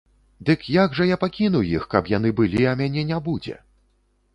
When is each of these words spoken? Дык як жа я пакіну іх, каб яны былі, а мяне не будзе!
Дык 0.49 0.63
як 0.75 0.95
жа 1.01 1.07
я 1.11 1.19
пакіну 1.25 1.61
іх, 1.75 1.87
каб 1.95 2.13
яны 2.17 2.29
былі, 2.41 2.67
а 2.71 2.77
мяне 2.81 3.09
не 3.15 3.25
будзе! 3.31 3.65